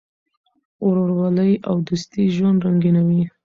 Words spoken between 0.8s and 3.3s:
ورورولي او دوستي ژوند رنګینوي.